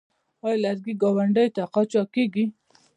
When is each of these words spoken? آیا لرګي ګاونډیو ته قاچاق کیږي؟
آیا 0.45 0.57
لرګي 0.63 0.93
ګاونډیو 1.01 1.53
ته 1.55 1.63
قاچاق 1.73 2.07
کیږي؟ 2.15 2.45